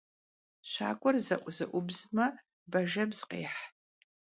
[0.71, 2.25] Şak'uer ze'uzebzme,
[2.71, 3.57] bajjebz khêh.